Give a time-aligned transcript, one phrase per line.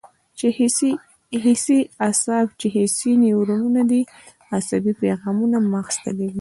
[1.45, 4.01] حسي اعصاب چې حسي نیورونونه دي
[4.55, 6.29] عصبي پیغامونه مغز ته لېږدوي.